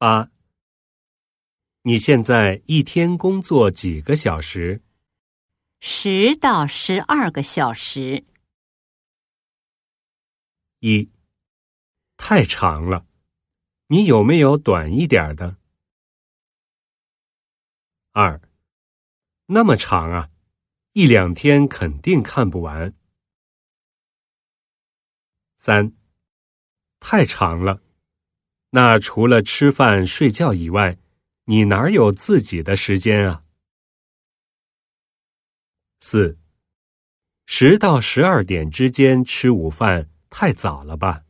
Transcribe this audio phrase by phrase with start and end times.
[0.00, 0.30] 八。
[1.82, 4.80] 你现在一天工作几个小时？
[5.78, 8.24] 十到十二个小时。
[10.78, 11.10] 一，
[12.16, 13.04] 太长了，
[13.88, 15.58] 你有没有短一点的？
[18.12, 18.40] 二，
[19.48, 20.30] 那么长啊，
[20.94, 22.94] 一两天肯定看不完。
[25.56, 25.94] 三，
[26.98, 27.82] 太长了，
[28.70, 30.96] 那除了吃饭睡觉以外，
[31.46, 33.42] 你哪有自己的时间啊？
[35.98, 36.38] 四，
[37.46, 41.24] 十到十二点之间吃午饭太早了吧？